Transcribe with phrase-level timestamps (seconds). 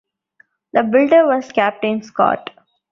[0.73, 2.49] The builder was Captain Scott.